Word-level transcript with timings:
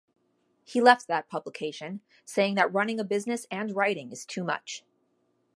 He 0.65 0.81
left 0.81 1.05
that 1.09 1.29
publication, 1.29 2.01
saying 2.25 2.55
that 2.55 2.73
Running 2.73 2.99
a 2.99 3.03
business 3.03 3.45
and 3.51 3.75
writing 3.75 4.11
is 4.11 4.25
too 4.25 4.43
much. 4.43 4.83